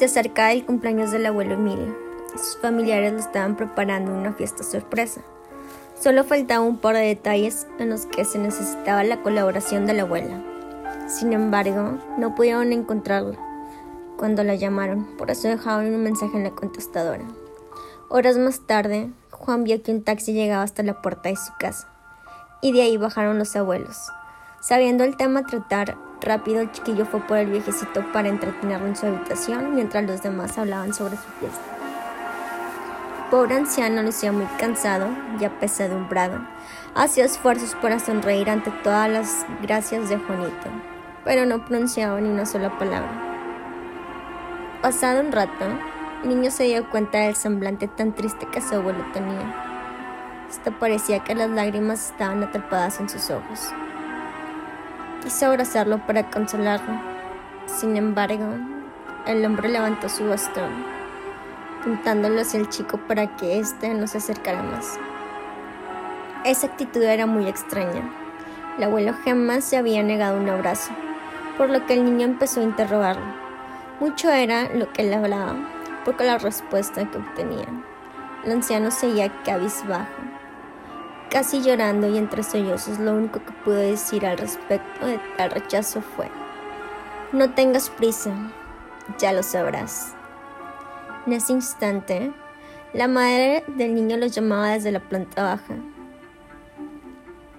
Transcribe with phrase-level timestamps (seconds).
[0.00, 1.94] Se acercaba el cumpleaños del abuelo Emilio.
[2.30, 5.20] Sus familiares lo estaban preparando una fiesta sorpresa.
[6.00, 10.04] Solo faltaba un par de detalles en los que se necesitaba la colaboración de la
[10.04, 10.42] abuela.
[11.06, 13.36] Sin embargo, no pudieron encontrarla
[14.16, 17.26] cuando la llamaron, por eso dejaron un mensaje en la contestadora.
[18.08, 21.92] Horas más tarde, Juan vio que un taxi llegaba hasta la puerta de su casa,
[22.62, 23.98] y de ahí bajaron los abuelos.
[24.62, 29.06] Sabiendo el tema tratar, rápido el chiquillo fue por el viejecito para entretenerlo en su
[29.06, 31.60] habitación mientras los demás hablaban sobre su fiesta.
[33.30, 36.40] Pobre anciano lucía muy cansado y apesadumbrado.
[36.96, 40.68] Hacía esfuerzos para sonreír ante todas las gracias de Juanito,
[41.24, 43.12] pero no pronunciaba ni una sola palabra.
[44.82, 45.64] Pasado un rato,
[46.24, 49.54] el niño se dio cuenta del semblante tan triste que su abuelo tenía.
[50.48, 53.72] Hasta parecía que las lágrimas estaban atrapadas en sus ojos.
[55.22, 56.98] Quiso abrazarlo para consolarlo.
[57.66, 58.54] Sin embargo,
[59.26, 60.70] el hombre levantó su bastón,
[61.84, 64.98] pintándolo hacia el chico para que éste no se acercara más.
[66.44, 68.10] Esa actitud era muy extraña.
[68.78, 70.92] El abuelo jamás se había negado un abrazo,
[71.58, 73.26] por lo que el niño empezó a interrogarlo.
[74.00, 75.54] Mucho era lo que él hablaba,
[76.06, 77.66] poco la respuesta que obtenía.
[78.42, 80.39] El anciano seguía cabizbajo
[81.30, 86.02] Casi llorando y entre sollozos, lo único que pude decir al respecto de tal rechazo
[86.02, 86.28] fue,
[87.32, 88.34] no tengas prisa,
[89.16, 90.16] ya lo sabrás.
[91.26, 92.32] En ese instante,
[92.92, 95.76] la madre del niño los llamaba desde la planta baja.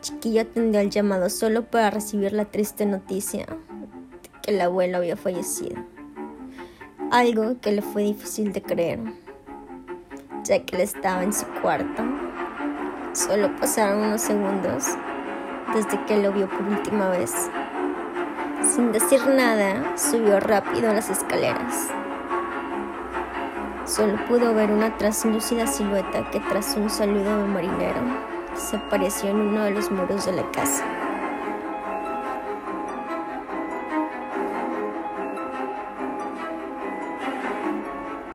[0.00, 5.16] Chiquillo atendió al llamado solo para recibir la triste noticia de que el abuelo había
[5.16, 5.76] fallecido.
[7.12, 8.98] Algo que le fue difícil de creer,
[10.42, 12.02] ya que él estaba en su cuarto
[13.12, 14.86] Solo pasaron unos segundos
[15.74, 17.50] desde que lo vio por última vez.
[18.74, 21.88] Sin decir nada, subió rápido las escaleras.
[23.84, 28.00] Solo pudo ver una translúcida silueta que tras un saludo de marinero
[28.54, 30.82] desapareció en uno de los muros de la casa.